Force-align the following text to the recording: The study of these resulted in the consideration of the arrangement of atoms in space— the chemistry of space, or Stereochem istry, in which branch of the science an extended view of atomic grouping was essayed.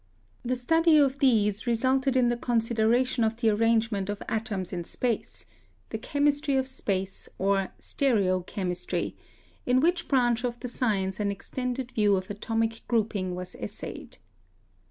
The 0.43 0.55
study 0.55 0.97
of 0.97 1.19
these 1.19 1.67
resulted 1.67 2.15
in 2.15 2.29
the 2.29 2.35
consideration 2.35 3.23
of 3.23 3.37
the 3.37 3.51
arrangement 3.51 4.09
of 4.09 4.23
atoms 4.27 4.73
in 4.73 4.83
space— 4.83 5.45
the 5.91 5.99
chemistry 5.99 6.55
of 6.55 6.67
space, 6.67 7.29
or 7.37 7.71
Stereochem 7.79 8.71
istry, 8.71 9.13
in 9.67 9.79
which 9.79 10.07
branch 10.07 10.43
of 10.43 10.59
the 10.59 10.67
science 10.67 11.19
an 11.19 11.29
extended 11.29 11.91
view 11.91 12.15
of 12.15 12.31
atomic 12.31 12.81
grouping 12.87 13.35
was 13.35 13.53
essayed. 13.53 14.17